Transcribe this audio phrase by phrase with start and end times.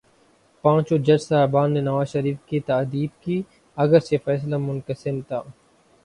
[0.63, 3.41] پانچوں جج صاحبان نے نواز شریف کی تادیب کی،
[3.77, 5.41] اگرچہ فیصلہ منقسم تھا۔